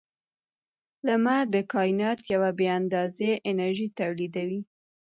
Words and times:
•لمر 1.05 1.41
د 1.53 1.55
کائنات 1.73 2.19
یوه 2.33 2.49
بې 2.57 2.67
اندازې 2.79 3.31
انرژي 3.49 3.87
تولیدوي. 3.99 4.61